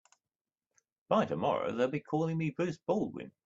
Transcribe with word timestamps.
By 1.09 1.25
tomorrow 1.25 1.71
they'll 1.71 1.87
be 1.87 1.99
calling 1.99 2.35
me 2.35 2.49
Bruce 2.49 2.79
Baldwin. 2.87 3.31